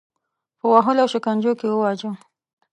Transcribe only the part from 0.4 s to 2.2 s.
په وهلو او شکنجو کې وواژه.